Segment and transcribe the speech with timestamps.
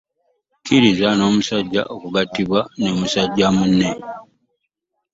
[0.65, 3.89] Kizira n'omusajja okugattibwa ne musajja munne.